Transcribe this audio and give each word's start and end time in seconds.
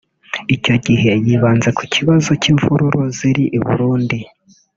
Icyo 0.55 0.75
gihe 0.85 1.11
yibanze 1.25 1.69
ku 1.77 1.81
bibazo 1.93 2.29
by’imvururu 2.37 3.01
ziri 3.17 3.45
i 3.57 3.59
Burundi 3.65 4.17